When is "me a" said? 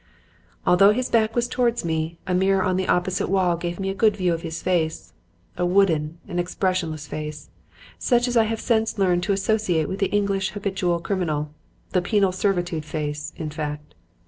1.85-2.33, 3.79-3.93